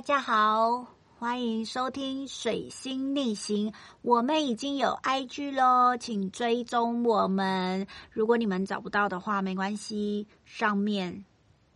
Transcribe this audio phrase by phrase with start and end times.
[0.00, 0.86] 大家好，
[1.18, 3.70] 欢迎收听《水星逆行》。
[4.00, 7.86] 我们已经有 IG 喽，请追踪我们。
[8.10, 11.22] 如果你们找不到的话，没关系，上面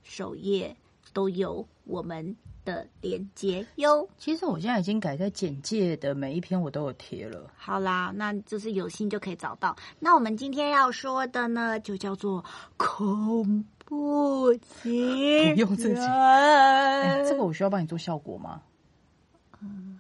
[0.02, 0.74] 首页
[1.12, 2.34] 都有我们
[2.64, 4.08] 的连接哟。
[4.16, 7.50] 其实我现在已经改在简介的每一篇我都有贴了。
[7.54, 9.76] 好啦，那就是有心就可以找到。
[9.98, 12.42] 那我们今天要说的呢，就叫做
[12.78, 16.10] 恐怖情不用这集人。
[16.10, 18.62] 哎这个我需要帮你做效果吗？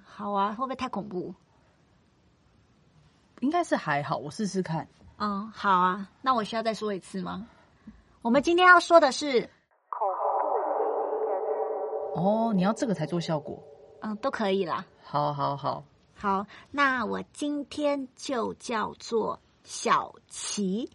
[0.04, 1.34] 好啊，会不会太恐怖？
[3.40, 4.88] 应该是还好，我试试看。
[5.18, 6.08] 嗯，好啊。
[6.22, 7.46] 那我需要再说一次吗？
[8.22, 9.50] 我们今天要说的是
[9.88, 10.08] 恐
[12.14, 13.62] 怖，哦，你要这个才做效果。
[14.00, 14.86] 嗯，都可以啦。
[15.02, 20.90] 好好好，好，那我今天就叫做小琪。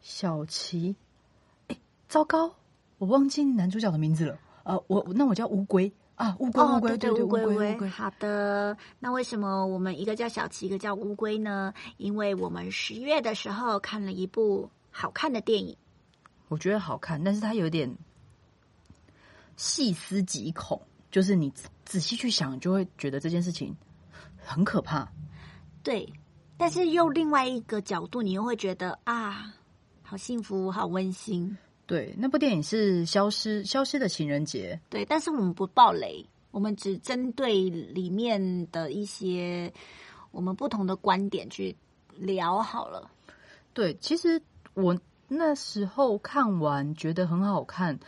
[0.00, 0.96] 小琪。
[2.06, 2.54] 哎，糟糕，
[2.98, 4.38] 我忘记男主角的名字了。
[4.62, 7.88] 呃，我那我叫乌龟啊，乌龟乌龟，哦对对，乌龟乌龟。
[7.88, 11.74] 好的，那为什么我们一个叫小琪，一个叫乌龟呢？
[11.96, 15.76] 因为我们十月的时候看了一部好看的电影。
[16.48, 17.92] 我觉得好看，但是它有点
[19.56, 23.76] 细思极恐，就是你仔仔细去想，就会觉得这件事情
[24.38, 25.08] 很可怕。
[25.82, 26.12] 对，
[26.56, 29.52] 但是用另外一个角度，你又会觉得啊，
[30.02, 31.56] 好幸福，好温馨。
[31.86, 39.72] 对，那部电影是《消失消失的情人节对，但是我们不爆雷，我们只针对里面的一些
[40.32, 41.76] 我们不同的观点去
[42.16, 43.10] 聊好了。》。
[43.72, 44.42] 对，其实
[44.74, 47.98] 我那时候看完觉得很好看，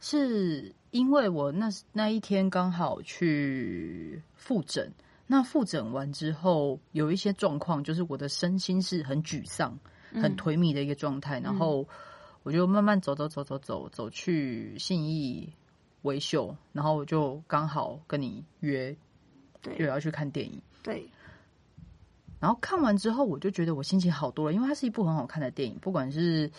[0.00, 4.92] 是因为我那那一天刚好去复诊。
[5.26, 9.78] 那复诊完之后，有一些状况，就是我的身心是很沮丧、
[10.12, 11.40] 很颓靡的一个状态。
[11.40, 11.88] 然后
[12.44, 15.52] 我就慢慢走走走走走走去信义
[16.02, 18.94] 维修，然后我就刚好跟你约
[19.60, 20.62] 对，又要去看电影。
[20.82, 21.08] 对，
[22.38, 26.50] 然后看完之后，我就觉得我心情好多了，因为它是一部很好看的电影，不管是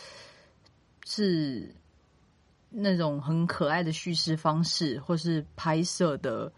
[1.06, 1.74] 是
[2.69, 6.51] 那种很可爱的叙事方式，或是拍摄的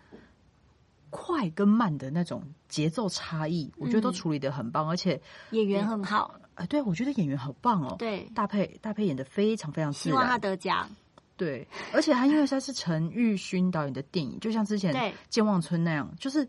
[1.10, 4.14] 快跟慢的那种节奏差异，我觉得都嗯。
[4.14, 5.22] 处理的很棒，而且
[5.52, 10.90] 演员很好，哎、对我觉得演员好棒哦，对，大配大配演的非常非常自希望他，得奖。
[11.35, 16.47] 对，而且他因为他是陈玉勋导演的电影，就像之前对健忘村那样，就是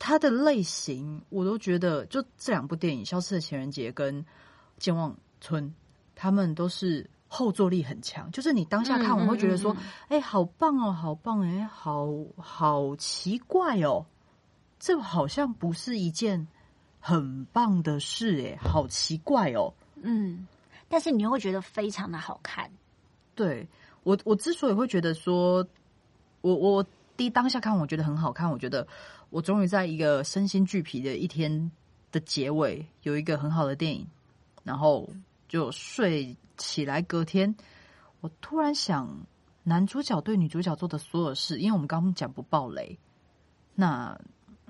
[0.00, 4.20] 他的类型，我都觉得就这两部电影《消失的情人节》跟
[4.78, 5.64] 《健忘村》，
[6.16, 14.04] 他们都是后坐力很强，就是你当下看，嗯我会觉得说嗯嗯，哎、好棒哦，好棒，哎，好好奇怪哦，
[14.80, 16.48] 这好像不是一件
[17.00, 19.72] 很棒的事，哎，好奇怪哦。
[20.02, 20.46] 嗯，
[20.88, 22.70] 但是你又会觉得非常的好看。
[23.34, 23.66] 对
[24.02, 25.66] 我，我之所以会觉得说，
[26.42, 28.86] 我我第一当下看，我觉得很好看，我觉得
[29.30, 31.70] 我终于在一个身心俱疲的一天
[32.12, 34.06] 的结尾，有一个很好的电影，
[34.62, 35.08] 然后
[35.48, 37.54] 就睡起来，隔天
[38.20, 39.08] 我突然想，
[39.62, 42.98] 男主角对女主角做的所有事，因为我们刚刚讲不爆雷，
[43.74, 44.18] 那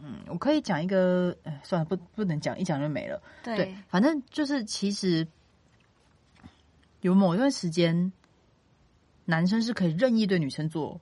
[0.03, 3.23] 嗯，我可以讲一个，哎，算了，不不能讲，一讲就没了。
[3.43, 5.27] 对，反正就是其实
[7.01, 8.13] 有某一段时间，
[9.25, 11.01] 男生是可以任意对女生做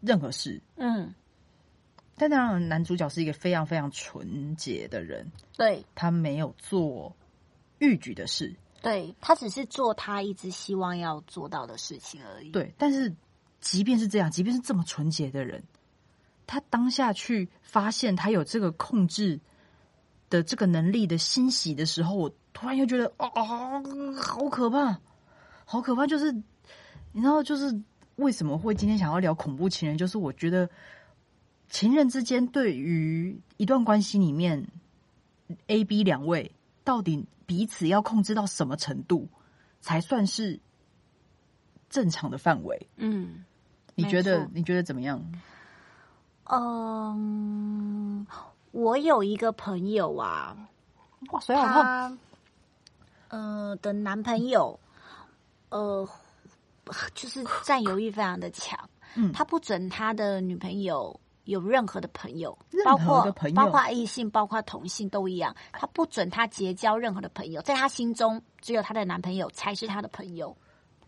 [0.00, 1.14] 任何事，嗯，
[2.16, 7.14] 但当然男主角是一个非常非常纯洁的人，对，他没有做
[7.78, 8.54] 欲举的事。
[8.82, 13.10] 对他只是做他一直希望要做到的事情而已。，对，但是
[13.58, 15.64] 即便是这样，即便是这么纯洁的人，
[16.46, 19.40] 他当下去发现他有这个控制
[20.30, 23.30] 的这个能力的欣喜的时候，我突然又觉得哦，
[24.16, 25.00] 好可怕，
[25.64, 26.06] 好可怕！
[26.06, 26.32] 就是
[27.12, 27.80] 你知道，就是
[28.16, 30.68] 为什么会今天想要聊恐怖情人，就是我觉得
[31.68, 34.66] 情人之间对于一段关系里面
[35.66, 36.52] ，A、B 两位
[36.84, 39.28] 到底彼此要控制到什么程度，
[39.80, 40.60] 才算是
[41.88, 42.88] 正常的范围？
[42.96, 43.44] 嗯
[43.96, 45.24] 你觉得你觉得怎么样？
[46.44, 48.26] 嗯，
[48.72, 50.56] 我有一个朋友啊，
[51.30, 52.12] 哇，水好。
[53.28, 54.78] 呃的男朋友，
[55.70, 56.08] 呃，
[57.14, 58.78] 就是占有欲非常的强，
[59.16, 59.32] 嗯。
[59.32, 70.56] 他不准他的女朋友有任何的朋友，包括包括异性，包括同性都一样，他不准他结交任何的朋友，在他心中只有他的男朋友才是他的朋友，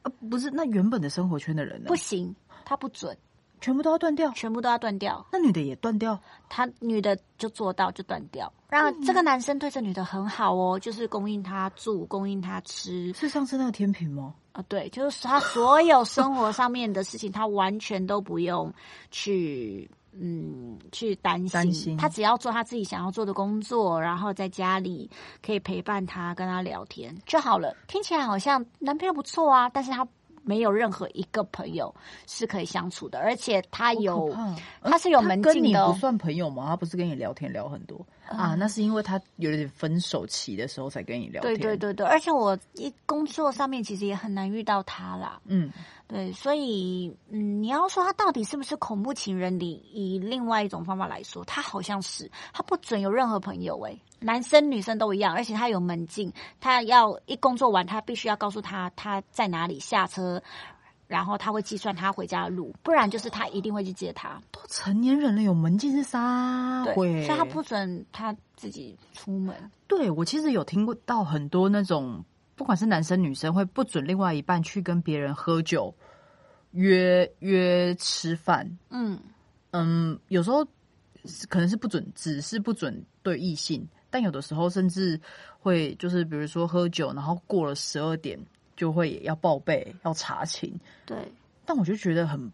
[0.02, 1.86] 呃，不是，那原本的生活圈的人呢？
[1.88, 2.34] 不行，
[2.64, 3.16] 他不准，
[3.60, 5.26] 全部都要断掉，全部都要断掉。
[5.32, 6.18] 那女的也断掉。
[6.48, 13.12] 他女的就做到就断掉，然后这个男生对这女的很好哦，就是供应她住，供应她吃。
[13.12, 14.34] 是上次那个天平吗？
[14.52, 18.72] 啊，对，就是他所有生活上面的事情，他完全都不用
[19.10, 19.90] 去。
[20.18, 25.10] 嗯，去担心他只要做他自己想要做的工作，然后在家里
[25.44, 27.76] 可以陪伴他，跟他聊天就好了。
[27.86, 30.08] 听起来好像男朋友不错啊，但是他
[30.46, 31.92] 没有任何一个朋友
[32.28, 34.32] 是可以相处的，而且他有
[34.80, 36.66] 他是有门禁的，不算朋友吗？
[36.68, 38.54] 他不是跟你聊天聊很多啊？
[38.54, 41.54] 那是因为他有点分手期的时候才跟你聊天。
[41.54, 45.40] 对对对对，而且我一工作上面其实也很难遇到他啦。
[45.46, 45.72] 嗯。
[46.08, 49.58] 对，所以，嗯，你要说他到底是不是恐怖情人？
[49.58, 60.40] 里以另外一种方法来说，他好像是，他不准有任何朋友，诶，男生女生都一样，而且他有门禁，他要一工作完，他必须要告诉他他在哪里下车，
[61.06, 64.40] 然后他会计算他回家的路，不然就是他一定会去接他。
[64.50, 66.84] 都成年人了，有门禁是啥？
[66.84, 66.94] 对，
[67.26, 69.54] 所以他不准他自己出门。
[69.86, 72.24] 对我其实有听过到很多那种。
[72.58, 75.94] 不管是男生女生，会不准另外一半去跟别人喝酒、
[76.70, 78.66] 约约吃饭。
[78.88, 79.20] 嗯
[79.72, 80.66] 嗯，有时候
[81.50, 85.20] 可能是不准，只是不准对异性，但有的时候甚至
[85.58, 88.42] 会就是比如说喝酒，然后过了十二点
[88.76, 90.72] 就会要报备、要查寝。
[91.04, 91.16] 对，
[91.64, 92.52] 但我就觉得很，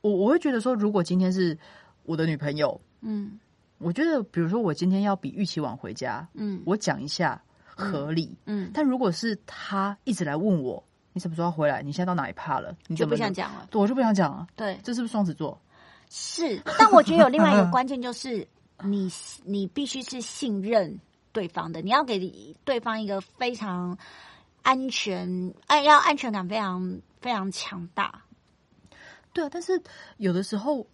[0.00, 1.56] 我我会觉得说，如果今天是
[2.04, 3.38] 我的女朋友，嗯，
[3.78, 7.42] 我觉得比如说我今天要比预期晚回家，嗯，我讲一下。
[7.80, 11.80] 合理，嗯，但如果是他一直来问我，你什么时候要回来？
[11.80, 12.74] 你现在到哪一趴了？
[12.88, 14.44] 你就不想讲了，我就不想讲了。
[14.56, 15.56] 对，这是不是双子座？
[16.10, 18.44] 是，但我觉得有另外一个关键就是，
[18.82, 19.08] 你
[19.46, 20.98] 你必须是信任
[21.30, 22.18] 对方的，你要给
[22.64, 23.96] 对方一个非常
[24.68, 28.22] 安全，哎，要安全感非常非常强大。
[29.32, 29.82] 对啊，但是
[30.18, 30.86] 有的时候。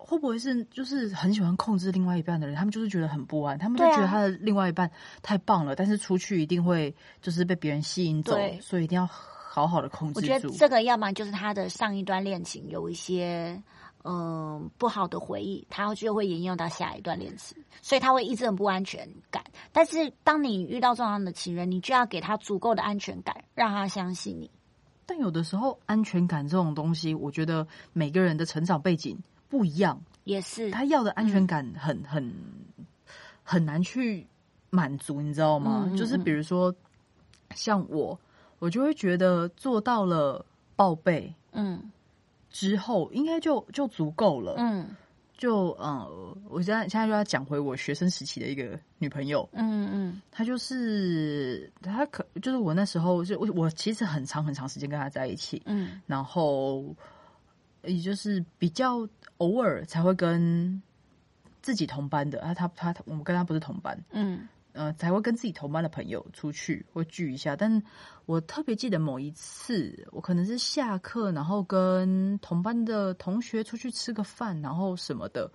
[0.00, 2.54] 会不会是就是很喜欢控制另外一半的人？
[2.56, 4.90] 他们就是觉得很不安，他们就觉得他的另外一半
[5.22, 10.20] 太棒了，但是出去一定会就是被别人吸引走，所以一定要好好的控制。
[10.20, 13.60] 我觉得这个要么就是他的上一段恋情有一些
[14.10, 19.44] 嗯不好的回忆，他就会沿用到下一段恋情，所以他会一直很不安全感。
[19.70, 24.50] 但是当你遇到这样的情人，你就要给他足够的安全感，让他相信你。
[25.04, 29.18] 但有的时候，安全感这种东西，我觉得每个人的成长背景。
[29.50, 32.34] 不一样，也是他要的安全感很很
[33.42, 34.26] 很难去
[34.68, 35.90] 满足，你知道吗？
[35.96, 36.74] 就是比如说
[37.54, 38.20] 像我，
[38.58, 40.44] 我就会觉得做到了
[40.76, 41.90] 报备，嗯，
[42.50, 44.94] 之后应该就就足够了，嗯，
[45.36, 56.84] 就呃，我现在现在就要讲回我学生时期的一个女朋友，嗯嗯，她就是她可就是我那时候就我我其实很长很长时间跟她在一起，嗯，然后
[57.82, 59.08] 也就是比较。
[59.38, 60.82] 偶尔才会跟
[61.62, 64.48] 自己同班的啊，她她我们跟她不是同班，嗯
[64.78, 67.56] 呃，才会跟自己同班的朋友出去会聚一下。
[67.56, 67.82] 但
[68.26, 75.50] 我特别记得某一次，我可能是下课，然后跟同班的同学出去吃个饭，然后什么的。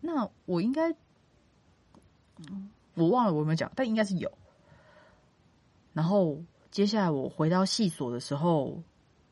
[0.00, 0.94] 那我应该，
[2.94, 4.32] 我忘了我有没有讲，但应该是有。
[5.92, 8.82] 然后接下来我回到系所的时候，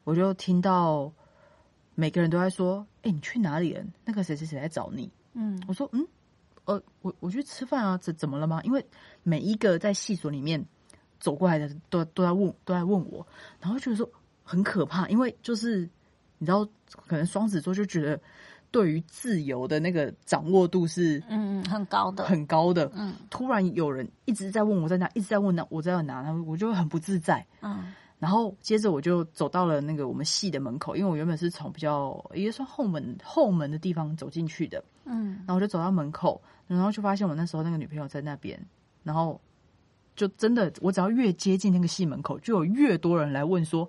[0.05, 1.11] 我就听到。
[1.97, 3.87] 每个人都在说：“哎，你去哪里了？
[4.05, 6.05] 那个谁谁谁来找你。”嗯，我说：“嗯，
[6.65, 8.85] 呃，我我去吃饭啊，怎怎么了吗？”因为
[9.23, 10.65] 每一个在系所里面
[11.21, 13.27] 走过来的都都在问，都在问我，
[13.61, 14.09] 然后觉得说
[14.43, 15.89] 很可怕，因为就是
[16.39, 16.67] 你知道，
[17.07, 18.21] 可能双子座就觉得
[18.71, 22.91] 对于自由的那个掌握度是嗯嗯很高的，很高的。
[22.95, 27.47] 嗯，突然有人一直在问我在哪，一直在问那我在哪，然后我就会很不自在。
[27.61, 27.93] 嗯。
[28.19, 38.59] 然后接着我就走到了那个我们系的门口，因为我原本是从比较也算后门后门的地方走进去的，嗯，然后我就走到门口，然后就发现我那时候那个女朋友在那边，
[39.03, 39.39] 然后
[40.17, 43.87] 就真的我只要越接近那个系门口，就有越多人来问说：“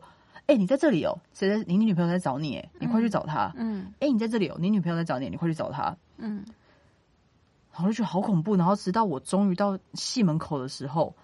[0.47, 1.17] 哎，你在这里哦？
[1.33, 1.63] 谁在？
[1.65, 2.57] 你女朋友在找你？
[2.57, 4.57] 哎，你快去找她。”嗯，哎，你在这里哦？
[4.59, 5.95] 你女朋友在找你，你快去找她。
[6.17, 6.43] 嗯，
[7.71, 8.55] 然后就觉得好恐怖。
[8.55, 11.15] 然后直到我终于到系门口的时候，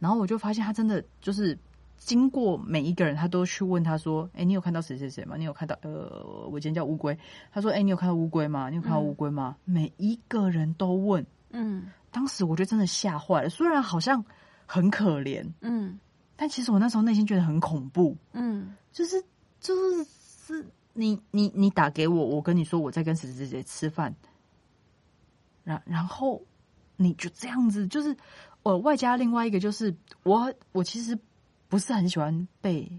[0.00, 1.56] 然后我就发现他真的就是。
[1.98, 5.36] 经过每一个人，他都去问他说：“哎，你有看到谁谁谁吗？
[5.36, 7.18] 你有看到呃，我今天叫乌龟。”
[7.52, 8.70] 他说：“哎，你有看到乌龟吗？
[8.70, 11.26] 你有看到乌龟吗？”每一个人都问。
[11.50, 13.48] 嗯，当时我觉得真的吓坏了。
[13.48, 14.24] 虽然好像
[14.64, 15.98] 很可怜，嗯，
[16.36, 18.16] 但其实我那时候内心觉得很恐怖。
[18.32, 19.22] 嗯，就是
[19.60, 24.14] 就是是你你你打给我，我跟你说我在跟谁谁谁吃饭，
[25.64, 26.40] 然然后
[26.96, 28.16] 你就这样子，就是
[28.62, 31.18] 我外加另外一个，就是我我其实。
[31.68, 32.90] 不是很喜欢被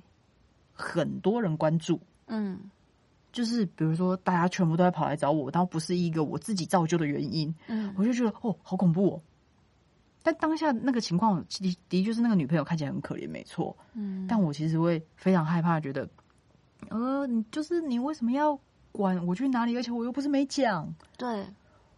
[0.74, 2.60] 很多人关注，嗯，
[3.32, 9.22] 就是比如说大家全部都在跑来找我，但不是一个我自己造就的原因，嗯，我就觉得哦，好恐怖哦，
[10.24, 13.76] 但当下那个情况的的确是那个女朋友看起来很可怜，没错。
[13.94, 16.08] 嗯，但我其实会非常害怕，觉得，
[16.90, 18.60] 呃，你就是你为什么要
[18.92, 19.76] 管我去哪里？
[19.76, 20.94] 而且我又不是没讲。
[21.18, 21.46] 对，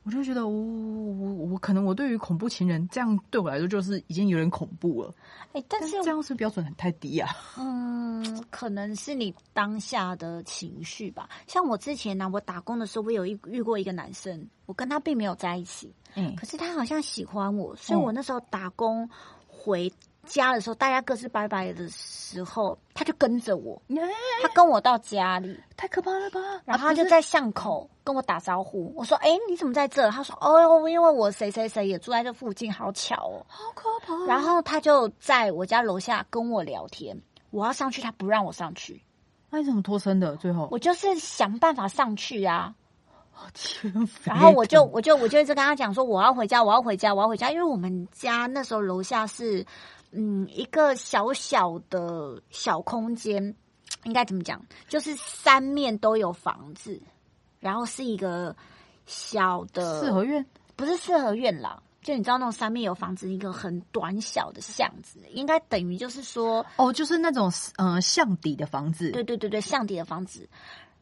[0.03, 5.13] 我就觉得我我我可能我对于恐怖情人这样对我来说就是已经有点恐怖了。
[5.53, 7.29] 哎，但是这样是标准很太低啊。
[7.59, 11.29] 嗯，可能是你当下的情绪吧。
[11.45, 19.07] 像我之前呢，我打工的时候，我有一遇过一个男生，我跟他并没有在一起，嗯可是他好像喜欢我，所以我那时候打工
[19.47, 19.91] 回
[20.25, 23.81] 家的时候，大家各自拜拜的时候，他就跟着我，
[24.41, 26.39] 他跟我到家里，太可怕了吧？
[26.65, 28.93] 然后他就在巷口跟我打招呼。
[28.95, 33.45] 我说：“哎、你怎么在这？”他说：“哦，因为我谁谁谁也住在这附近，好巧哦。
[33.47, 39.03] 好可怕。”然后他就在我家楼下跟我聊天，我要上去，他不让我上去，
[39.49, 40.35] 那你怎么脱身的？
[40.37, 42.75] 最后我就是想办法上去啊。
[43.55, 49.65] 天肥然后我就我就我就一直跟他讲说我要回家，我要回家，我要回家，因为我们家那时候楼下是
[50.11, 53.55] 嗯一个小小的小空间，
[54.03, 54.63] 应该怎么讲？
[54.87, 57.01] 就是三面都有房子，
[57.59, 58.55] 然后是一个
[59.05, 61.81] 小的四合院不是四合院啦。
[62.01, 69.11] 就你知道那种三面有房子，一个很短小的巷子，应该等于就是说，哦，就是那种呃巷底的房子。
[69.11, 70.49] 对对对对，巷底的房子。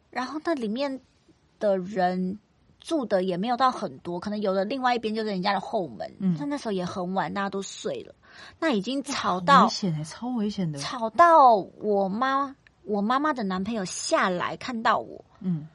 [0.10, 1.00] 然后那里面
[1.58, 2.38] 的人
[2.82, 6.14] 住的也没有到很多，可能有的另外一边就是人家的后门。
[6.20, 8.14] 嗯那那时候也很晚，大家都睡了，
[8.60, 10.80] 那已经吵到危险哎，超危险的。
[10.80, 15.68] 吵到我妈，我妈妈的男朋友下来看到我，嗯，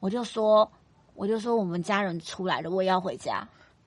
[0.00, 0.70] 我就说，
[1.14, 3.46] 我就说我们家人出来了，我也要回家。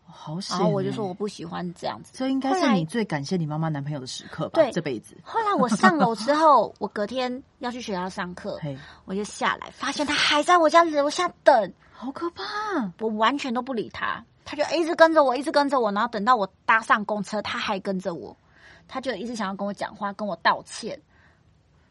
[0.09, 0.59] 好险欸。
[0.59, 2.13] 然后我就说我不喜欢这样子。
[2.15, 4.61] 这应该是你最感谢你妈妈男朋友的时刻吧？
[4.61, 5.17] 对这辈子。
[5.21, 11.73] 后来我上楼之后， 我隔天要去学校上课，嘿，我就下来，发现他还在我家楼下等。
[11.91, 12.43] 好可怕！
[12.99, 18.35] 我完全都不理他，他就一直跟着我，一直跟着我，然后等到我搭上公车，他还跟着我，
[18.87, 20.97] 他就一直想要跟我讲话，跟我道歉。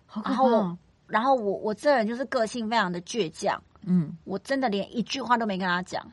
[0.06, 0.78] 好然后我。
[1.08, 6.04] 然后我我这人就是个性非常的倔强，嗯，我真的连一句话都没跟他讲。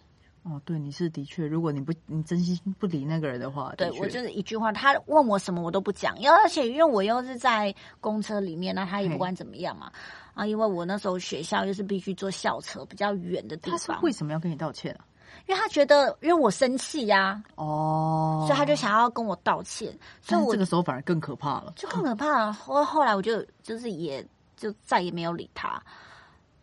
[0.43, 9.91] 哦，对，你是的确，如果你不你真心不理那个人的话，对我就是一句话，他问我什么我都不讲，因为而且因为我又是在公车里面，那他也不管怎么样嘛。
[10.35, 15.01] 啊，因为我那时候学校又是必须坐校车，比较远的地方他为什么要跟你道歉啊？
[15.47, 21.73] 因为他觉得因为我生气呀、哦，所以他就想要跟我道歉，所以我这个时候反而更可怕了。
[21.75, 22.53] 就更可怕了。
[22.53, 24.25] 后后来我就就是也
[24.55, 25.81] 就再也没有理他，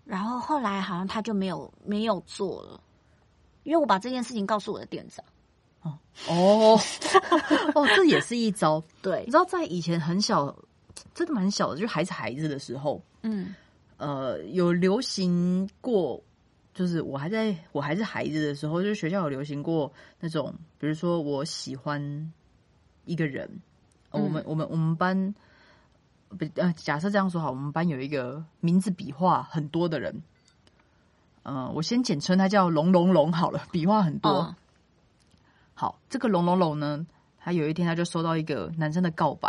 [0.04, 2.80] 然后后来好像他就没有没有做了，
[3.64, 5.24] 因为我把这件事情告诉我的店长。
[5.82, 5.98] 哦
[7.74, 8.82] 哦，这也是一招。
[9.00, 10.54] 对你知，道，在以前很小，
[11.14, 13.54] 真的蛮小的，就还是孩子的时候，嗯
[13.96, 16.22] 呃，有流行过，
[16.72, 22.32] 就是我还在我还是孩子的时候，就是学校有流行过那种，比如说我喜欢
[23.04, 23.60] 一个人，
[24.10, 25.34] 我们我们我们班，
[26.28, 30.22] 不呃，假设这样说好，我们班有一个名字笔画很多的人，
[31.42, 34.30] 呃，我先简称他叫龙龙龙好了，笔画很多。
[34.30, 34.56] 哦
[35.74, 37.06] 好，这个龙龙龙呢，
[37.38, 39.48] 他有一天他就收到一个男生的告白，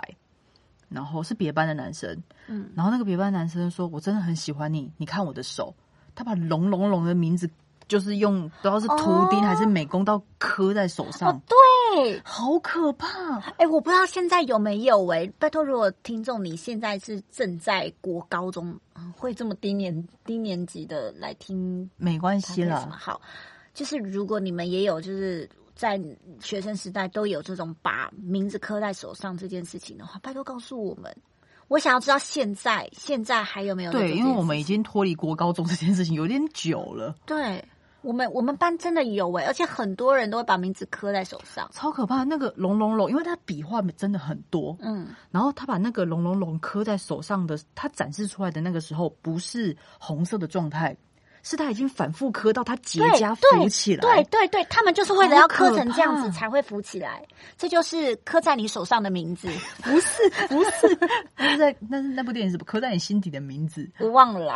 [0.87, 5.75] 然后是别班的男生，嗯，然后那个别班男生说：“我真的很喜欢你，你看我的手。”
[6.15, 7.49] 他把龙龙龙的名字
[7.87, 13.39] 就是用不知道是图钉哦还是美工刀刻在手上，哦，对，好可怕！
[13.57, 23.21] 哎、我不知道现在有没有哎、拜托，如果听众你现在是正在国高中，嗯会这么低年低年级的来听没关系他什么啦，好，
[23.73, 25.99] 就是如果你们也有就是在
[26.39, 31.13] 学生时代都有这种把名字刻在手上这件事情的话，拜托告诉我们。
[31.71, 37.63] 我想要知道现在现在还有没有对，因为我们已经脱离国高中这件事情有点久了，对
[38.01, 41.69] 我们我们班真的有哎、而且很多人都会把名字刻在手上。
[41.71, 42.25] 超可怕。
[42.25, 50.97] 那个龙龙龙，因为他笔画真的很多，嗯，然后他把那个龙龙龙刻在手上的，他展示出来的那个时候不是红色的状态，
[51.43, 54.01] 是他已经反复磕到他结对痂浮起来。
[54.01, 57.25] 对对对，他们就是为了要磕成这样子才会浮起来，
[57.57, 59.47] 这就是刻在你手上的名字。
[59.83, 60.99] 不是不是，
[61.35, 64.55] 那是在那是那部电影是刻在你心底的名字我忘了啦。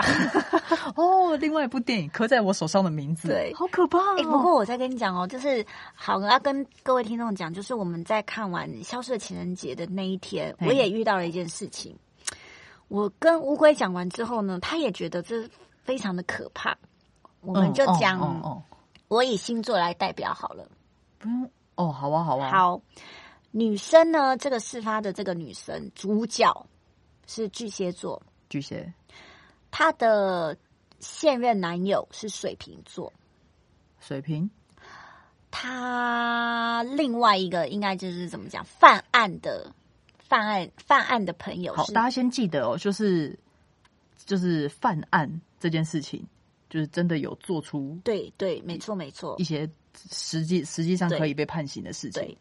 [0.96, 1.36] 哦。
[1.36, 5.64] 另外一部电影刻在我手上的名字，对好可怕、不过我再跟你讲哦，就是
[5.94, 11.94] 好，我要跟各位听众讲，就是我们在看完《消失的情人节》的那一天，我也遇到了一件事情。
[12.88, 15.44] 我跟乌龟讲完之后呢，他也觉得这
[15.86, 16.78] 非常的可怕。
[17.40, 18.64] 我们就嗯讲，哦哦哦
[19.08, 20.68] 我以星座来代表好了。
[21.18, 22.82] 不用哦，好啊好啊，好，
[23.52, 26.68] 女生呢，这个事发的这个女生主角
[27.26, 28.92] 是巨蟹座，巨蟹。
[29.72, 30.58] 她的
[31.00, 33.14] 现任男友是水瓶座。
[34.00, 34.50] 水瓶？
[35.58, 39.72] 他另外一个应该就是怎么讲犯案的
[40.20, 43.40] 犯案犯案的朋友好，大家先记得哦，就是
[44.26, 46.24] 就是犯案这件事情，
[46.70, 49.34] 就是真的有做出对对，没错没错。
[49.40, 49.68] 一，些
[50.12, 52.38] 实际实际上可以被判刑的事情。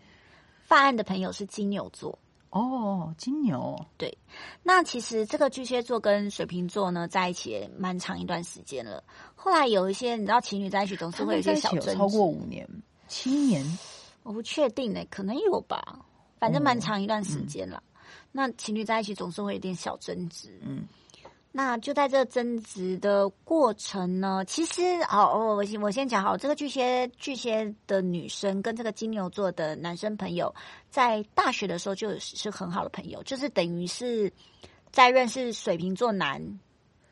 [0.67, 2.19] 犯案的朋友是金牛座。
[2.51, 3.83] 哦，金牛。
[3.97, 4.19] 对。
[4.63, 9.03] 那其实这个巨蟹座跟水瓶座呢在一起也蛮长一段时间了。
[9.35, 12.69] 后来有一些你知道情侣在一起总是会有些小争超过五年、
[13.09, 13.65] 七年，
[14.23, 16.05] 我不确定呢、可能有吧，
[16.39, 17.83] 反正蛮长一段时间了。
[18.33, 20.85] 那情侣在一起总是会有点小争执，嗯，
[21.57, 30.53] 那就在这争执的过程呢，其实哦，我我先我先讲好，这个巨蟹巨蟹的女生跟这个金牛座的男生朋友，
[30.91, 34.33] 在大学的时候就是很好的朋友，就是等于是
[34.91, 36.59] 在认识水瓶座男，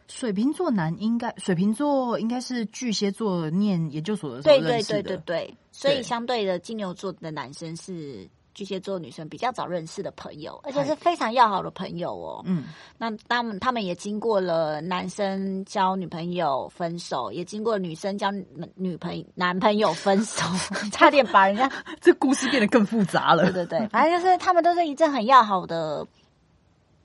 [0.09, 12.43] 水瓶座男应该水瓶座应该是巨蟹座念研究所的时候对对对认识的，对对，所以相对的金牛座的男生是巨蟹座女生比较早认识的朋友，而且是非常要好的朋友哦。
[12.45, 12.65] 嗯，
[12.99, 20.45] 那他们他们也经过了男生交女朋友分手，也经过女生交女女朋友男朋友分手，
[20.93, 23.65] 差点把人家 这故事变得更复杂了对。
[23.65, 26.07] 对对，反正就是他们都是一阵很要好的。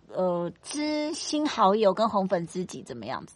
[0.09, 3.35] 呃，知心好友跟红粉知己怎么样子？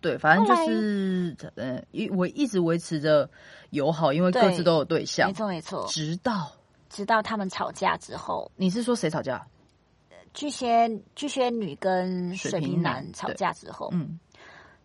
[0.00, 3.28] 对，反正就是呃，一我一直维持着
[3.70, 5.84] 友好，因为各自都有对象没，错没错。
[5.88, 6.52] 直到
[6.92, 9.44] 直到他们吵架之后，你是说谁吵架？
[10.34, 14.20] 巨蟹巨蟹女跟水水瓶瓶男男吵架之后，嗯，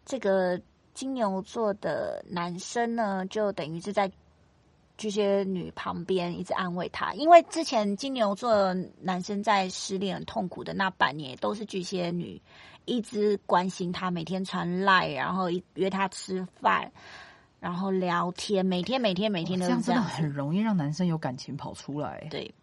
[0.06, 0.60] 这个
[0.94, 4.12] 金牛座的男生呢，就等于是在
[4.98, 12.42] 巨蟹女旁边一直安慰她，因为之前金牛座男生在失恋很痛苦的那半年，都是巨蟹女
[12.86, 16.92] 一直关心他，每天传赖，然后一约他吃饭，
[17.60, 22.28] 然后聊天，每天每天每天都这样真的很容易让男生有感情跑出来。
[22.30, 22.54] 对，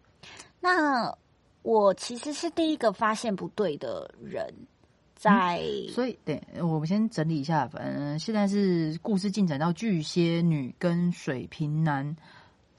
[0.59, 1.13] 那
[1.63, 4.53] 我其实是第一个发现不对的人，
[5.15, 7.67] 在、所以，对，我们先整理一下。
[7.67, 12.15] 反正现在是故事进展到巨蟹女跟水瓶男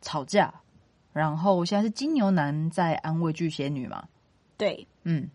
[0.01, 0.53] 吵架，
[1.12, 4.07] 然后现在是金牛男在安慰巨蟹女嘛。
[4.57, 4.87] 对。
[5.03, 5.29] 嗯，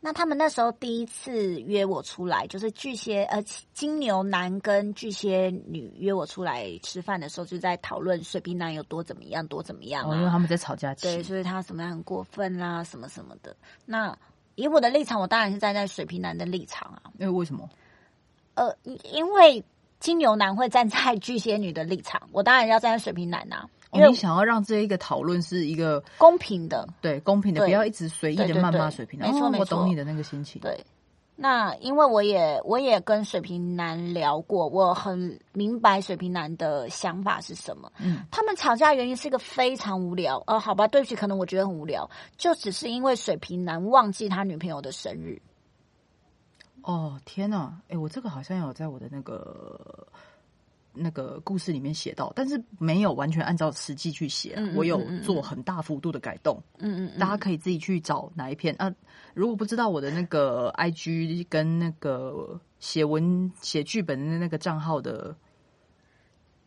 [0.00, 10.30] 那他们那时候第一次约我出来，就是巨蟹呃金牛男跟巨蟹女约我出来吃饭的时候，就在讨论水瓶男有多怎么样，多怎么样哦，因为啊？
[10.30, 13.56] 他们在吵架对，所以他什么样很过分啦、什么什么的。
[13.84, 14.16] 那
[14.54, 17.02] 以我的立场，我当然是站在水瓶男的立场啊。
[17.18, 17.68] 因为为什么？
[18.54, 18.76] 呃，
[19.12, 19.64] 因为
[19.98, 26.88] 金牛男会站在巨蟹女的立场，我当然要站在水瓶男啊，因哦，你想要让这一个讨论是一个公平的。
[27.00, 29.28] 对公平的，不要一直随意的谩骂水瓶男。
[29.28, 30.60] 哦没错没错我懂你的那个心情。
[30.60, 30.84] 对，
[31.36, 37.92] 那因为我也我也跟水瓶男聊过，我很明白水瓶男的想法是什么。
[37.98, 45.40] 嗯，他们吵架原因是一个非常无聊，呃，好吧，对不起，可能我觉得很无聊，就只是因为水瓶男忘记他女朋友的生日。
[46.82, 50.06] 哦，天呐，哎，我这个好像有在我的那个
[50.96, 56.60] 那个故事里面写到，但是没有完全按照实际去写啊、嗯嗯我有做很大幅度的改动。
[56.78, 58.92] 嗯嗯嗯，大家可以自己去找哪一篇啊。
[59.34, 65.36] 如果不知道我的那个 IG 跟那个写文写剧本的那个账号的，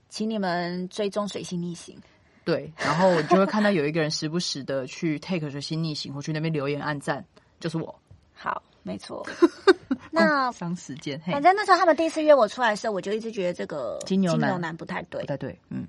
[0.07, 1.99] 请你们追踪水星逆行。
[2.45, 7.23] 对，然后你就会看到有一个人时不时的去 take 水星逆行，或去那边留言暗赞，
[7.59, 7.93] 就是我。
[8.33, 9.25] 好，没错。
[10.13, 15.27] 那 伤时间，反，正那时候他们第一次约我出来的时候，我就一直觉得这个金牛男男不太对不。
[15.27, 15.87] 太对，嗯，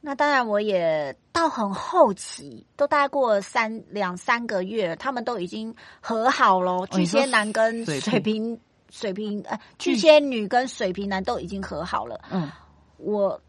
[0.00, 6.86] 那当然，我也到很后期，都大概过了三两三个月，他们都已经和好了。
[6.88, 8.58] 巨蟹男跟水水瓶、
[8.90, 12.20] 水瓶呃，巨蟹女跟水瓶男都已经和好了。
[12.30, 12.50] 嗯，
[12.98, 13.40] 我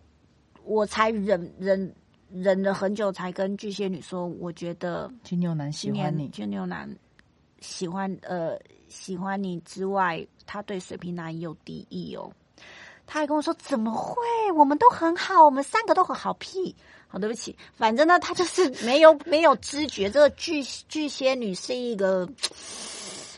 [0.64, 1.94] 我才忍忍
[2.32, 6.90] 忍了很久，才跟巨蟹女说，我觉得金牛男喜欢你，金牛男
[7.60, 8.58] 喜欢呃
[8.90, 12.32] 喜欢你之外，他对水瓶男也有敌意哦。
[13.08, 14.16] 他还跟我说：“怎么会？
[14.56, 16.76] 我们都很好，我们三个都很好。”屁，
[17.08, 20.10] 好，对不起，反正呢，他就是没有 没有知觉。
[20.10, 22.28] 这个巨巨蟹女是一个，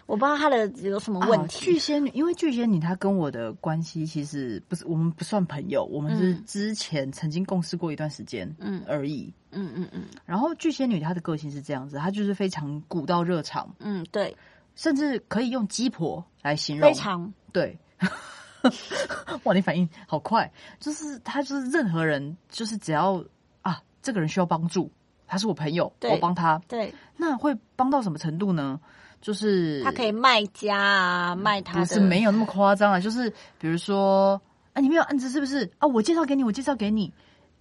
[0.05, 1.65] 我不知道她的有什么问啊题。
[1.65, 9.33] 巨蟹女，因为巨蟹女她跟我的关系其实不是，我们不算朋友，我们是嗯之前曾经共事过一段时间，嗯而已。
[9.51, 14.33] 嗯嗯嗯然后巨蟹女她的个性是这样子，她就是非常古道热肠，嗯，对，
[14.77, 16.87] 甚至可以用鸡婆来形容。
[16.87, 17.77] 非常对，
[19.43, 20.49] 哇，你反应好快！
[20.79, 23.21] 就是他就是任何人，就是只要
[23.61, 24.89] 啊，这个人需要帮助，
[25.27, 28.79] 他是我朋友，我帮他，对，那会帮到什么程度呢？
[29.19, 34.39] 就是他可以卖家啊，卖他不是没有那么夸张啊，就是比如说，
[34.73, 35.69] 啊，你没有案子是不是？
[35.79, 37.11] 啊，我介绍给你，我介绍给你。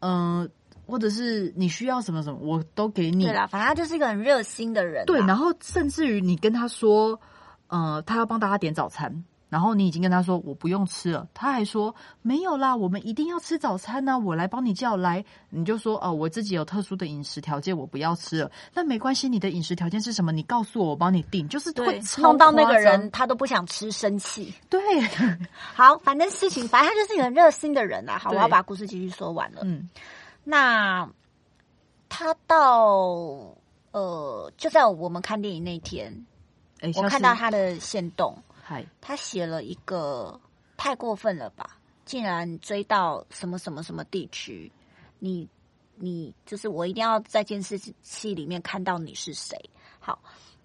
[0.01, 0.49] 嗯、
[0.87, 3.33] 或者是你需要什么什么，我都给你对。
[3.35, 5.05] 啦，反正他就是一个很热心的人。
[5.07, 7.21] 对，然后甚至于你跟他说，
[7.67, 18.51] 呃，他要帮大家点早餐，然后你已经跟他说我不用吃了，他还说没有啦，我们一定要吃早餐呢、我来帮你叫来，你就说哦，我自己有特殊的饮食条件，我不要吃了。
[18.75, 20.33] 那没关系，你的饮食条件是什么？
[20.33, 24.53] 你告诉我，我帮你定，就是对弄到那个人他都不想吃，生气。
[24.69, 24.81] 对，
[25.75, 28.19] 好，反正事情，反正他就是一个很热心的人啦。
[28.19, 29.61] 好，我要把故事继续说完了。
[29.65, 29.89] 嗯，
[30.49, 31.11] 那
[32.09, 33.57] 他到
[33.91, 36.25] 呃，就在我们看电影那天，
[36.81, 40.41] 哎，我看到他的线动，嗨，他写了一个
[40.77, 44.71] 太过分了吧，竟然追到什么什么什么地区，
[45.19, 45.49] 你
[45.97, 49.59] 你就是我一定要在监视器里面看到你是谁。
[49.99, 50.17] 好，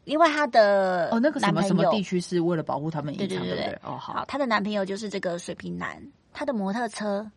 [0.04, 3.80] 因为他的哦，那个什么什么地区是为了保护他们隐藏，对不对？
[3.82, 6.00] 哦，好好，，她的男朋友就是这个水瓶男，
[6.32, 7.32] 他的摩托车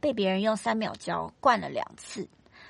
[0.00, 2.28] 被别人用三秒胶灌了两次。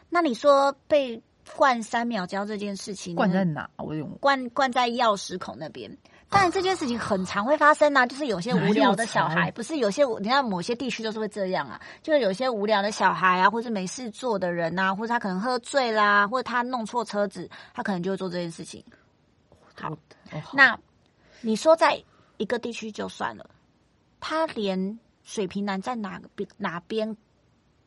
[0.09, 1.23] 那你说被
[1.57, 3.69] 灌三秒胶这件事情呢，灌在哪？
[3.77, 5.97] 我用灌灌在钥匙孔那边。
[6.31, 18.85] 但然，这件事情很常会发生啊，就是有些无聊的小孩，不是有些你看某些地区都是会这样啊，就是有些无聊的小孩啊，或是没事做的人啊，或者他可能喝醉啦，或者他弄错车子，他可能就会做这件事情。
[19.75, 20.79] 好，哦，好那
[21.41, 21.99] 你说在
[22.37, 23.49] 一个地区就算了，
[24.21, 27.15] 他连水平男在哪个边哪边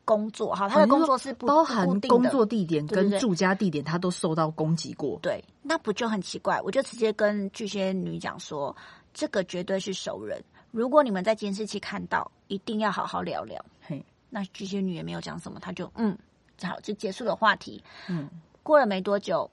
[0.04, 5.18] 工作，哈，他的工作是不包含工作地点跟住家地点，他都受到攻击过。
[5.20, 6.60] 对，那不就很奇怪？
[6.62, 8.74] 我就直接跟巨蟹女讲说，
[9.12, 10.40] 这个绝对是熟人。
[10.70, 13.60] 如果你们在监视器看到，一定要好好聊聊。
[13.80, 16.16] 嘿，那巨蟹女也没有讲什么，她就嗯，
[16.62, 17.82] 好就结束了话题。
[18.08, 18.30] 嗯，
[18.62, 19.50] 过了没多久，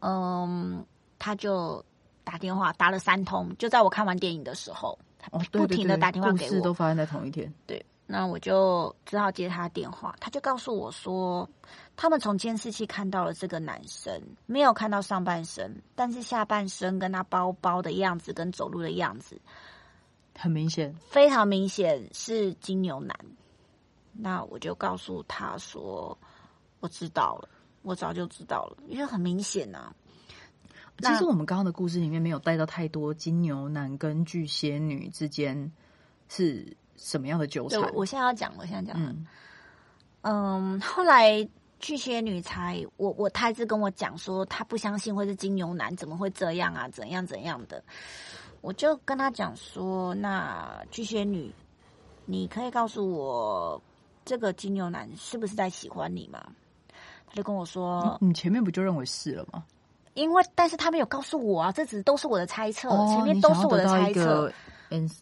[0.00, 0.82] 嗯，
[1.18, 1.84] 他就
[2.24, 6.50] 打电话打了三通，就在我看完电影的时候，她哦，不停的打电话故给我。
[6.50, 7.52] 事都发生在同一天。
[7.66, 11.48] 对，那我就只好接他的电话，他就告诉我说，
[11.96, 19.40] 他们从监视器看到了这个男生，没有看到上半身，但是下半身跟他包包的样子跟走路的样子，
[20.38, 23.16] 很明显，非常明显是金牛男。
[24.12, 26.16] 那我就告诉他说，
[26.80, 27.48] 我知道了，
[27.82, 29.92] 我早就知道了，因为很明显呐、
[30.98, 35.70] 其实我们刚刚的故事里面没有带到太多金牛男跟巨蟹女之间
[36.28, 38.00] 是什么样的纠对，缠我。
[38.00, 39.26] 我现在要讲，我现在讲，嗯，
[40.22, 41.46] 嗯，后来
[41.80, 46.88] 巨蟹女才我我她一直跟我讲说，她不相信会是金牛男，怎么会这样啊？
[46.88, 47.82] 怎样怎样的？
[48.60, 51.52] 我就跟她讲说，那巨蟹女，
[52.24, 53.82] 你可以告诉我，
[54.24, 56.40] 这个金牛男是不是在喜欢你吗？
[57.26, 59.64] 她就跟我说，你前面不就认为是了吗？
[60.14, 64.50] 因为但是他没有告诉我啊，这只都是我的猜测，哦，前面都是我的猜测。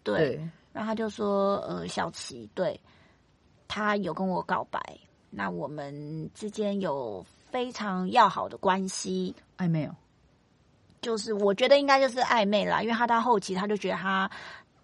[0.05, 0.38] 对，
[0.72, 2.78] 然后他就说，呃，小琪，对
[3.66, 4.81] 他有跟我告白，
[5.31, 9.94] 那我们之间有非常要好的关系，暧昧哦。
[11.00, 14.31] 就是我觉得应该就是暧昧啦，因为他到后期他就觉得他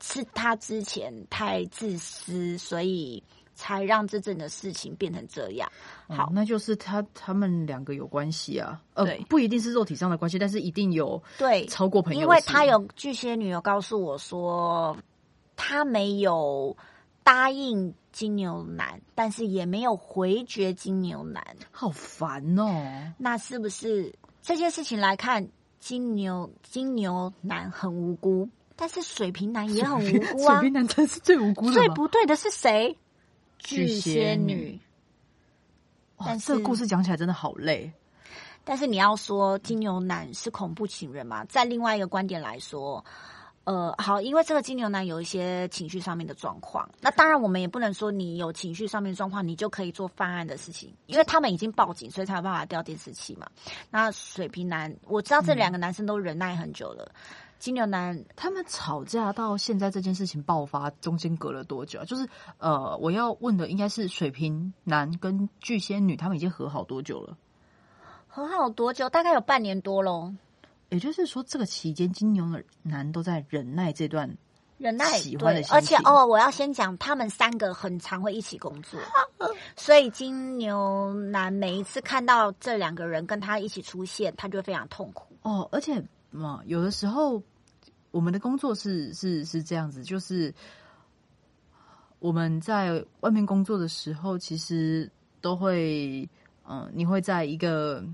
[0.00, 3.22] 是他之前太自私，所以
[3.58, 5.68] 才让这整的事情变成这样。
[6.06, 14.96] 好哦，那就是他他们两个有关系啊，呃，不一定是肉体上的关系，但是一定有对，超过朋友，因为他有巨蟹女有告诉我说，
[15.56, 16.76] 他没有
[17.24, 21.44] 答应金牛男，但是也没有回绝金牛男。
[21.72, 23.12] 好烦哦。
[23.18, 25.48] 那是不是这件事情来看，
[25.80, 30.62] 金牛金牛男很无辜，但是水瓶男也很无辜啊水？
[30.62, 32.96] 瓶男真是最无辜的最不对的是谁？
[33.58, 34.80] 巨巨蟹蟹女
[36.16, 37.92] 但是这个故事讲起来真的好累。
[38.64, 41.44] 但是你要说金牛男是恐怖情人嘛？
[41.46, 43.02] 在另外一个观点来说，
[43.64, 53.48] 呃，好，因为这个金牛男有一些情绪上面的状况，那当然我们也不能说你有情绪上面的状况，你就可以做犯案的事情，因为他们已经报警，所以才有办法调监视器嘛。
[53.90, 57.10] 那水瓶男，我知道这两个男生都忍耐很久了，
[57.58, 62.04] 金牛男他们吵架到现在这件事情爆发，中间隔了多久啊？
[62.04, 67.36] 就是呃，我要问的应该是水瓶男跟巨蟹女，他们已经和好多久了？
[68.26, 69.08] 和好多久？
[69.10, 70.32] 大概有半年多喽。
[70.90, 72.46] 也就是说，这个期间金牛
[72.82, 74.38] 男都在忍耐这段
[74.78, 78.98] 忍耐喜欢的而且哦，我要先讲，他们三个很常会一起工作，
[79.76, 85.26] 所以金牛男每一次看到这两个人跟他一起出现，他就会非常痛苦。
[85.42, 87.42] 哦，而且嘛，有的时候
[88.10, 90.54] 我们的工作是是是这样子，就是
[92.18, 95.10] 我们在外面工作的时候，其实
[95.40, 96.28] 都会，
[96.68, 98.04] 嗯、你会在一个，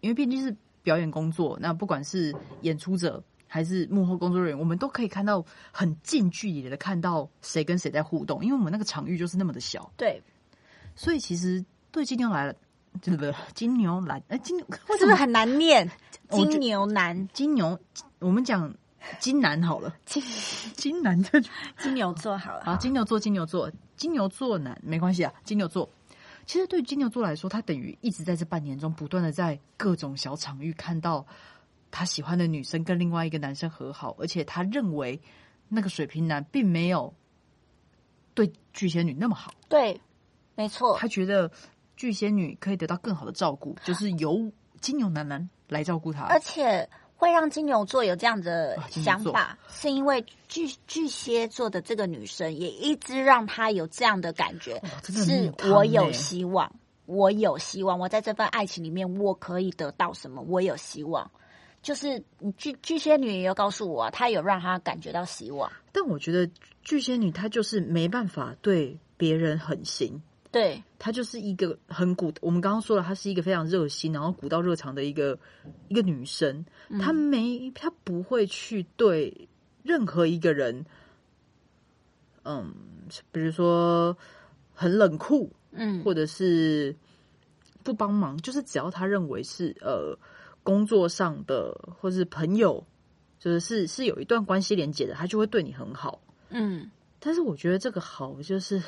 [0.00, 10.22] 因为毕竟是表演工作，那不管是演出者还是幕后工作人员，我们都可以看到很近距离的看到谁跟谁在互动，因为我们那个场域就是那么的小，对，
[10.96, 12.54] 所以其实对今天来
[12.94, 13.38] 了，对不？
[13.54, 15.90] 金牛男，哎，金牛为是不是很难念？
[16.30, 17.78] 金牛男，金牛？
[18.20, 18.74] 我们讲
[19.20, 20.22] 金男好了，金
[20.74, 21.40] 金男这
[21.78, 22.60] 金牛座好了。
[22.64, 25.88] 啊，金牛座，金牛座，金牛座男没关系啊，金牛座。
[26.46, 31.26] 其实对金牛座来说，他等于一直在这半年中不断的在各种小场域看到
[31.90, 35.20] 他喜欢的女生跟另外一个男生和好，而且他认为
[35.68, 37.14] 那个水瓶男并没有
[38.34, 40.00] 对巨蟹女那么好，对，
[40.54, 41.50] 没错，他觉得
[41.96, 46.24] 巨蟹女可以得到更好的照顾，就是由金牛男男来照顾她。
[46.24, 56.70] 而且会让金牛座有这样的想法，是因为巨巨蟹座的这个女生也一直让她有这样的感觉，是我有欸希望，
[57.06, 61.30] 我有希望，我在这份爱情里面我可以得到什么，我有希望。
[61.80, 65.70] 就是你巨巨蟹女也有告诉我、啊，她有让她感觉到希望。
[65.92, 66.50] 但我觉得
[66.82, 70.22] 巨蟹女她就是没办法对别人狠心，
[70.54, 75.36] 对，她就是一个很古，我们刚刚说了，她是一个非常热心，然后古道热肠的一个
[75.88, 76.64] 一个女生。
[76.88, 79.48] 嗯她没，她不会去对
[79.82, 80.86] 任何一个人，
[82.44, 82.72] 嗯，
[83.32, 84.16] 比如说
[84.72, 86.94] 很冷酷，嗯，或者是
[87.82, 90.16] 不帮忙，就是只要他认为是呃
[90.62, 92.86] 工作上的或是朋友，
[93.40, 96.20] 就是是是有一段关系连接的，他就会对你很好。
[96.50, 96.88] 嗯，
[97.18, 98.80] 但是我觉得这个好就是。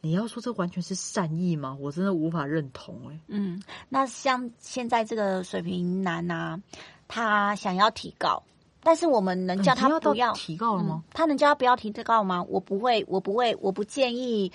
[0.00, 1.76] 你要说这完全是善意吗？
[1.80, 6.60] 我真的无法认同哎、嗯，那像现在这个水瓶男啊，
[7.08, 8.42] 他想要提高，
[8.82, 11.02] 但是我们能叫他不要提高了吗？
[11.06, 12.42] 嗯他能叫他不要提高吗？
[12.48, 14.52] 我不会，我不会，我不建议，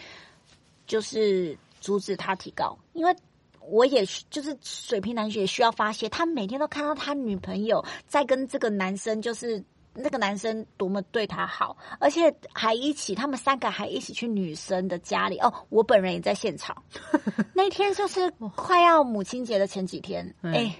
[0.85, 3.15] 就是阻止他提高，因为
[3.61, 9.63] 我也是就是水瓶男也需要发泄，他每天都看到他女朋友在跟这个男生就是。
[9.93, 15.37] 那个男生多么对她好，而且还一起，他们三个还一起去女生的家里。
[15.39, 15.53] 哦。
[15.69, 16.83] 我本人也在现场，
[17.53, 20.53] 那天就是快要母亲节的前几天，嗯。
[20.53, 20.75] 哎、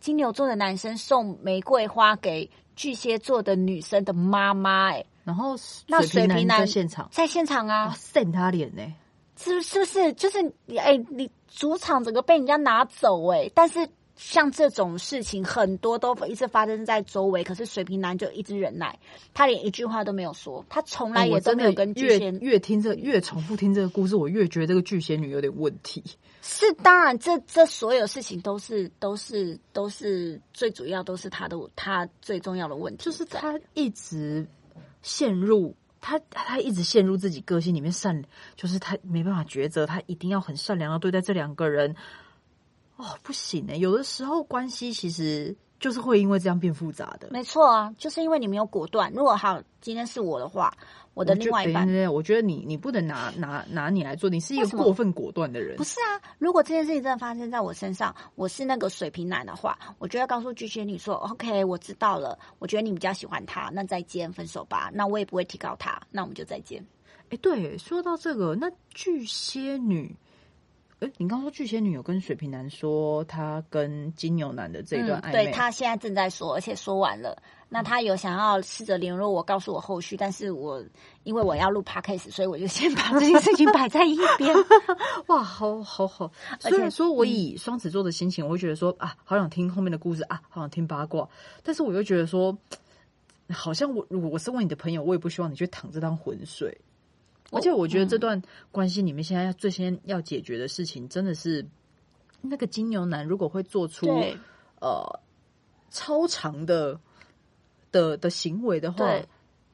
[0.00, 8.82] 金牛座的男生送玫瑰花给巨蟹座的女生的妈妈，哎，然后那水瓶男在现场，在现场哇，啊，扇他脸呢、
[9.36, 10.12] 是是不是？
[10.14, 18.98] 就是你哎，你主场整个被人家拿走哎，但是像这种事情很多都一直发生在周围，可是水瓶男就一直忍耐，
[19.34, 22.30] 他连一句话都没有说，他从来也都没有跟巨越蟹。
[22.40, 26.02] 越听这越重复听这个故事，我越觉得这个巨蟹女有点问题。
[26.40, 34.46] 是当然，这这所有事情都是都是都是最主要都是他的他最重要的问题，就是他一直
[35.02, 38.24] 陷入他他一直陷入自己个性里面善，
[38.54, 41.94] 就是他没办法抉择，他一定要很善良的对待这两个人。
[42.96, 47.28] 哦，不行哎，有的时候关系其实就是会因为这样变复杂的。
[47.30, 49.12] 没错啊，就是因为你没有果断。
[49.12, 50.72] 如果好，今天是我的话，
[51.12, 55.84] 我的另外一半我觉得你你不能拿拿拿你来做，你是一个过分果断的人不。
[55.84, 56.20] 是啊。
[56.38, 64.90] 如果这件事情真的发生在我身上，我是那个水瓶男的话，我就要告诉巨蟹女说：“OK，我知道了，我觉得你比较喜欢他，那再见，分手吧。
[64.94, 66.84] 那我也不会提高他，那我们就再见。
[67.28, 70.16] 哎，对，说到这个，那巨蟹女，
[71.06, 77.40] 哎，你刚刚说巨蟹女有跟水瓶男说她跟金牛男的这一段暧昧，嗯对他现在正在说，而且说完了。
[77.68, 80.82] 那他有想要试着联络我，告诉我后续，但是我
[81.24, 84.54] 因为我要录 podcast，所以我就先把这件事情摆在一边。
[85.26, 86.30] 哇，好好好！
[86.52, 91.28] 而且虽然说我以双子座的心情，我会觉得说啊，好想听后面的故事啊，好想听八卦，
[91.64, 92.56] 但是我又觉得说，
[93.50, 96.80] 好像我如果我身为你的朋友，我也不希望你去淌这趟浑水。
[97.52, 98.40] 而且我觉得这段
[98.72, 101.64] 关系里面，现在要最先要解决的事情，真的是
[102.40, 104.06] 那个金牛男如果会做出
[104.80, 105.20] 呃
[105.90, 106.98] 超长的
[107.92, 109.20] 的的行为的话，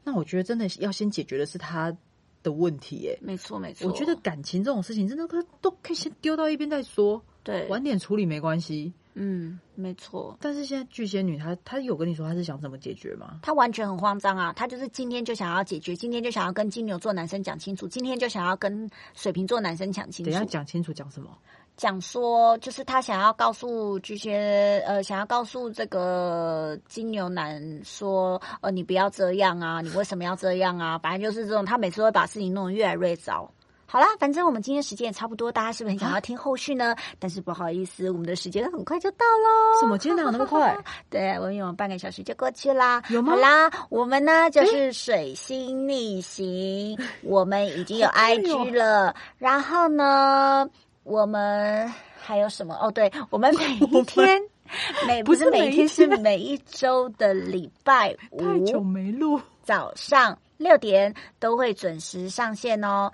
[0.05, 1.97] 那我觉得真的要先解决的是他
[2.43, 3.19] 的问题耶。
[3.23, 8.93] 没错没错，我觉得感情这种事情，真的可都可以先丢到一边再说，对，晚点处理没关系。
[9.15, 10.37] 嗯，没错。
[10.41, 13.41] 但是现在巨蟹女她她有跟你说她是想怎么解决吗？
[13.43, 14.53] 她完全很慌张啊！
[14.55, 21.29] 她就是今天就想要解决，今天就想要跟金牛座男生讲清楚，今天就想要跟水瓶座男生讲清楚等一下楚，讲清楚讲什么？
[21.77, 30.99] 讲说就是她想要告诉巨蟹，呃，想要告诉这个金牛男说，呃，你不要这样啊，你为什么要这样啊？
[30.99, 33.51] 反正就是这种，她每次会把事情弄得越来越糟。
[33.93, 36.97] 好啦，反正我们今天时间也差不多，大家是不是很想要听后续呢？
[37.19, 39.81] 但是不好意思，我们的时间很快就到喽。
[39.83, 39.99] 怎么？
[39.99, 40.75] 今天哪有那么快？
[41.11, 43.03] 对，我们有半个小时就过去啦。
[43.11, 49.15] 有吗好啦，我们呢就是水星逆行，我们已经有 IG 了。
[49.37, 50.67] 然后呢，
[51.03, 52.75] 我们还有什么？
[52.81, 54.41] 哦，对，我们每一天。
[55.07, 63.13] 每不是每一天，是每一周的礼拜太久五没录，早上六点都会准时上线哦。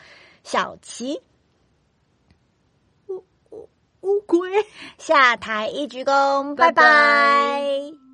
[0.49, 1.21] 小琪，
[3.09, 3.23] 乌
[4.01, 4.49] 乌龟。
[4.97, 6.83] 下台一鞠躬，拜拜。
[6.83, 8.08] 拜拜